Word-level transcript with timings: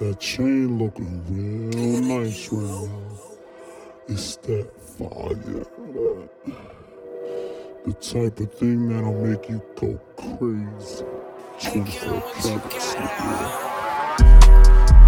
That 0.00 0.18
chain 0.18 0.78
looking 0.78 1.22
real 1.28 2.00
nice 2.00 2.48
right 2.50 2.88
now. 2.88 2.88
It's 4.08 4.36
that 4.36 4.66
fire. 4.96 5.36
The 7.84 7.92
type 8.00 8.40
of 8.40 8.54
thing 8.54 8.88
that'll 8.88 9.12
make 9.26 9.50
you 9.50 9.60
go 9.76 10.00
crazy. 10.16 11.04
24 11.60 12.22
carats. 12.40 12.94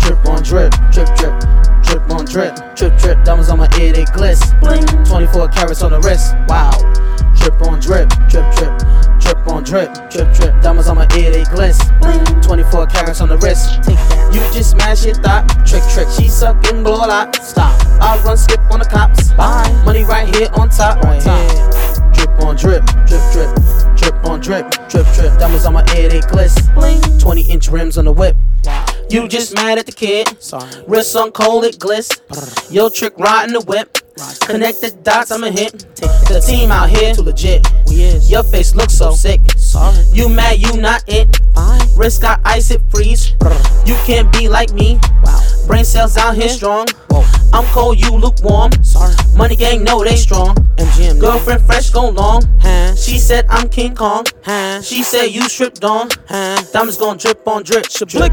Drip 0.04 0.26
on 0.26 0.42
drip, 0.42 0.74
drip 0.92 1.08
drip, 1.16 1.40
drip 1.82 2.10
on 2.10 2.26
drip, 2.26 2.54
drip 2.76 2.98
drip. 2.98 3.24
Diamonds 3.24 3.48
on 3.48 3.60
my 3.60 3.68
ear, 3.80 3.94
they 3.94 4.04
gliss. 4.04 4.60
Bling. 4.60 4.84
24 5.06 5.48
carats 5.48 5.82
on 5.82 5.92
the 5.92 6.00
wrist. 6.00 6.34
Wow. 6.48 6.76
Drip 7.36 7.62
on 7.62 7.80
drip, 7.80 8.10
drip 8.28 8.44
drip, 8.56 8.78
drip 8.78 8.81
on 9.62 9.64
drip, 9.64 10.10
drip 10.10 10.34
drip. 10.34 10.62
Diamonds 10.62 10.88
on 10.88 10.96
my 10.96 11.06
ear, 11.16 11.30
they 11.30 11.44
gliss. 11.44 11.78
Bling. 12.00 12.42
24 12.42 12.86
carats 12.86 13.20
on 13.20 13.28
the 13.28 13.38
wrist. 13.38 13.78
You 14.34 14.40
just 14.52 14.70
smash 14.70 15.04
your 15.04 15.14
thought. 15.14 15.46
Trick 15.66 15.82
trick. 15.92 16.08
She 16.08 16.28
sucking 16.28 16.82
blow 16.82 16.96
a 16.96 17.06
lot. 17.06 17.36
Stop. 17.36 17.80
I 18.00 18.20
run 18.24 18.36
skip 18.36 18.60
on 18.70 18.80
the 18.80 18.84
cops. 18.84 19.32
Bye. 19.32 19.70
Money 19.84 20.04
right 20.04 20.34
here 20.34 20.48
on 20.54 20.68
top. 20.68 21.04
On 21.04 21.20
top. 21.20 22.14
Drip 22.14 22.30
on 22.42 22.56
drip, 22.56 22.84
drip 23.06 23.22
drip, 23.32 23.50
drip 23.96 24.24
on 24.24 24.40
drip, 24.40 24.70
drip 24.88 25.06
drip. 25.14 25.38
Diamonds 25.38 25.66
on 25.66 25.74
my 25.74 25.84
ear, 25.96 26.08
they 26.08 26.20
gliss. 26.20 26.74
Bling. 26.74 27.00
20 27.18 27.42
inch 27.42 27.68
rims 27.68 27.98
on 27.98 28.04
the 28.04 28.12
whip. 28.12 28.36
You 29.10 29.28
just 29.28 29.54
mad 29.54 29.78
at 29.78 29.86
the 29.86 29.92
kid. 29.92 30.42
Sorry. 30.42 30.70
Wrist 30.86 31.14
on 31.16 31.32
cold, 31.32 31.64
it 31.64 31.78
gliss. 31.78 32.08
Yo, 32.72 32.88
trick 32.88 33.16
riding 33.18 33.52
the 33.52 33.60
whip. 33.60 33.98
Connect 34.46 34.80
the 34.80 34.90
dots, 35.02 35.30
I'm 35.30 35.44
a 35.44 35.50
hit. 35.50 35.78
The 35.96 36.42
team 36.46 36.70
out 36.70 36.88
here 36.88 37.14
too 37.14 37.22
legit. 37.22 37.66
Your 38.32 38.42
face 38.42 38.74
looks 38.74 38.94
so 38.94 39.10
sick. 39.10 39.42
Sorry. 39.58 40.06
You 40.10 40.26
mad, 40.26 40.58
you 40.58 40.80
not 40.80 41.04
it. 41.06 41.38
Wrist 41.94 42.22
got 42.22 42.40
ice, 42.46 42.70
it 42.70 42.80
freeze. 42.88 43.34
You 43.84 43.94
can't 44.06 44.32
be 44.32 44.48
like 44.48 44.72
me. 44.72 44.98
Wow. 45.22 45.38
Brain 45.66 45.84
cells 45.84 46.16
out 46.16 46.34
here 46.34 46.48
strong. 46.48 46.86
Whoa. 47.10 47.26
I'm 47.52 47.66
cold, 47.74 48.00
you 48.00 48.10
lukewarm. 48.10 48.72
Sorry. 48.82 49.14
Money 49.36 49.54
gang 49.54 49.84
know 49.84 50.02
they 50.02 50.16
strong. 50.16 50.54
MGM. 50.76 51.20
Girlfriend 51.20 51.60
fresh, 51.60 51.90
go 51.90 52.08
long. 52.08 52.42
Huh? 52.62 52.94
She 52.94 53.18
said 53.18 53.44
I'm 53.50 53.68
King 53.68 53.94
Kong. 53.94 54.24
Huh? 54.42 54.80
She 54.80 55.02
said 55.02 55.26
you 55.26 55.42
stripped 55.50 55.84
on. 55.84 56.08
Huh? 56.26 56.62
Diamonds 56.72 56.96
gon' 56.96 57.18
drip 57.18 57.46
on 57.46 57.64
drip, 57.64 57.84
drip 57.90 58.08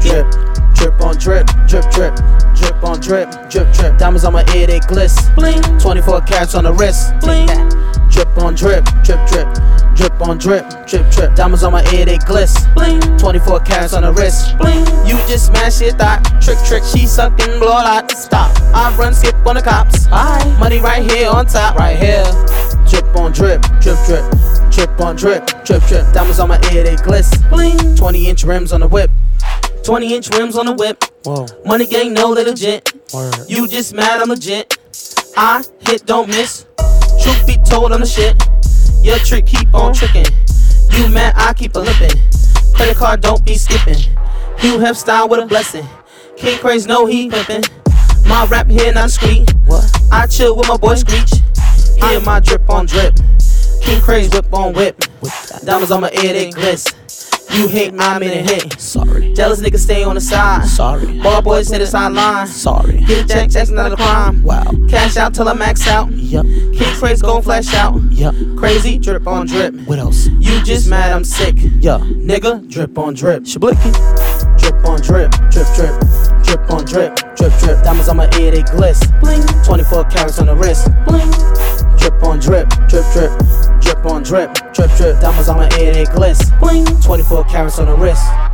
drip 0.76 1.00
on 1.02 1.18
drip, 1.18 1.46
drip 1.68 1.84
drip, 1.90 2.16
drip 2.56 2.82
on 2.82 2.98
drip, 3.00 3.30
drip 3.50 3.70
drip. 3.74 3.98
Diamonds 3.98 4.24
on 4.24 4.32
my 4.32 4.46
ear 4.54 4.66
they 4.66 4.80
gliss, 4.80 5.34
bling. 5.34 5.60
24 5.78 6.22
carats 6.22 6.54
on 6.54 6.64
the 6.64 6.72
wrist, 6.72 7.12
bling. 7.20 7.48
Drip 8.10 8.38
on 8.38 8.54
drip, 8.54 8.84
drip 9.04 9.24
drip, 9.28 9.46
drip 10.00 10.20
on 10.22 10.38
drip, 10.38 10.64
drip 10.86 11.10
drip. 11.10 11.34
Diamonds 11.34 11.62
on 11.62 11.72
my 11.72 11.84
ear 11.92 12.06
they 12.06 12.16
gliss, 12.18 12.72
bling. 12.74 13.00
24 13.18 13.60
carats 13.60 13.92
on 13.92 14.02
the 14.02 14.12
wrist, 14.12 14.56
bling. 14.56 14.80
You 15.06 15.16
just 15.28 15.46
smash 15.46 15.80
your 15.80 15.92
thought, 15.92 16.24
trick 16.40 16.56
trick. 16.64 16.82
She 16.84 17.06
sucking 17.06 17.58
blow 17.58 17.68
a 17.68 17.84
lot. 17.84 18.10
Stop. 18.12 18.56
I 18.74 18.94
run 18.96 19.12
skip 19.12 19.34
on 19.46 19.56
the 19.56 19.62
cops. 19.62 20.06
Bye. 20.06 20.56
Money 20.58 20.78
right 20.78 21.02
here 21.02 21.28
on 21.28 21.44
top, 21.46 21.76
right 21.76 21.98
here. 21.98 22.24
Drip 22.88 23.14
on 23.14 23.32
drip, 23.32 23.60
drip 23.80 23.98
drip, 24.06 24.24
drip 24.70 25.00
on 25.00 25.16
drip, 25.16 25.46
drip 25.64 25.82
drip. 25.84 26.10
Diamonds 26.14 26.40
on 26.40 26.48
my 26.48 26.58
ear, 26.72 26.82
they 26.82 26.96
gliss. 26.96 27.28
Bling. 27.50 27.96
20 27.96 28.26
inch 28.26 28.44
rims 28.44 28.72
on 28.72 28.80
the 28.80 28.88
whip. 28.88 29.10
20 29.84 30.14
inch 30.14 30.30
rims 30.30 30.56
on 30.56 30.64
the 30.64 30.72
whip. 30.72 31.04
Whoa. 31.24 31.46
Money 31.66 31.86
gang 31.86 32.14
no 32.14 32.30
little 32.30 32.52
legit. 32.52 32.92
Word. 33.12 33.34
You 33.48 33.68
just 33.68 33.92
mad, 33.92 34.22
I'm 34.22 34.30
legit. 34.30 34.78
I 35.36 35.62
hit, 35.80 36.06
don't 36.06 36.28
miss. 36.28 36.64
Truth 37.22 37.46
be 37.46 37.58
told, 37.68 37.92
I'm 37.92 38.00
the 38.00 38.06
shit. 38.06 38.42
Your 39.02 39.18
trick 39.18 39.46
keep 39.46 39.74
on 39.74 39.94
tricking. 39.94 40.26
You 40.92 41.08
mad, 41.08 41.34
I 41.36 41.54
keep 41.54 41.74
a 41.74 41.78
lippin'. 41.78 42.18
Credit 42.74 42.96
card, 42.96 43.20
don't 43.22 43.44
be 43.44 43.54
skipping. 43.54 43.96
You 44.62 44.78
have 44.80 44.96
style 44.96 45.28
with 45.28 45.40
a 45.40 45.46
blessing. 45.46 45.86
King 46.36 46.58
Craze 46.58 46.86
no, 46.86 47.06
he 47.06 47.28
pimpin'. 47.28 47.68
My 48.28 48.46
rap 48.46 48.68
here, 48.68 48.92
not 48.92 49.10
street. 49.10 49.52
What? 49.66 49.90
I 50.12 50.26
chill 50.26 50.56
with 50.56 50.68
my 50.68 50.76
boy 50.76 50.96
Screech. 50.96 51.30
Hear 52.02 52.20
my 52.20 52.40
drip 52.40 52.68
on 52.68 52.86
drip. 52.86 53.16
King 53.82 54.00
Craze 54.00 54.30
whip 54.32 54.52
on 54.52 54.74
whip. 54.74 55.02
Diamonds 55.64 55.90
on 55.90 56.02
my 56.02 56.10
ear, 56.12 56.32
they 56.32 56.50
gliss. 56.50 56.94
You 57.52 57.66
hate, 57.66 57.92
I'm 57.98 58.22
in 58.22 58.30
a 58.30 58.42
hit. 58.42 58.80
Sorry. 58.80 59.32
Jealous 59.32 59.60
niggas 59.60 59.80
stay 59.80 60.04
on 60.04 60.14
the 60.14 60.20
side. 60.20 60.66
Sorry. 60.66 61.20
Ball 61.20 61.42
boys 61.42 61.68
hit 61.68 61.80
the 61.80 61.86
sideline. 61.86 62.46
Sorry. 62.46 63.00
Get 63.00 63.24
a 63.24 63.28
check, 63.28 63.50
check's 63.50 63.70
not 63.70 63.92
a 63.92 63.96
crime. 63.96 64.42
Wow. 64.42 64.70
Cash 64.88 65.16
out 65.16 65.34
till 65.34 65.48
I 65.48 65.54
max 65.54 65.86
out. 65.88 66.10
Yup. 66.12 66.46
King 66.46 66.94
Craze 66.98 67.22
gon' 67.22 67.42
flash 67.42 67.74
out. 67.74 68.00
Yup. 68.10 68.34
Crazy, 68.56 68.98
drip 68.98 69.26
on 69.26 69.46
drip. 69.46 69.74
What 69.86 69.98
else? 69.98 70.26
You 70.26 70.62
just 70.62 70.88
mad, 70.88 71.12
I'm 71.12 71.24
sick. 71.24 71.56
Yeah. 71.58 71.98
Nigga, 71.98 72.68
drip 72.70 72.96
on 72.96 73.14
drip. 73.14 73.42
Shablicky. 73.42 73.92
Drip 74.58 74.84
on 74.84 75.00
drip, 75.00 75.30
drip 75.50 75.66
drip. 75.74 76.00
Drip 76.44 76.70
on 76.70 76.84
drip, 76.84 77.16
drip 77.36 77.52
drip. 77.58 77.82
Diamonds 77.82 78.08
on 78.08 78.16
my 78.16 78.28
ear, 78.38 78.50
they 78.52 78.62
gliss. 78.62 79.00
Bling. 79.20 79.42
24 79.64 80.04
carats 80.04 80.38
on 80.38 80.46
the 80.46 80.56
wrist. 80.56 80.88
Bling. 81.06 81.89
Drip 82.00 82.22
on 82.22 82.38
drip, 82.38 82.68
drip 82.88 83.04
drip. 83.12 83.30
Drip 83.80 84.06
on 84.06 84.22
drip, 84.22 84.54
drip 84.72 84.90
drip. 84.96 85.20
Diamonds 85.20 85.48
on 85.48 85.58
my 85.58 85.68
ear, 85.78 85.92
they 85.92 86.04
gliss. 86.04 86.58
Bling. 86.58 86.86
24 87.02 87.44
carats 87.44 87.78
on 87.78 87.86
the 87.86 87.94
wrist. 87.94 88.49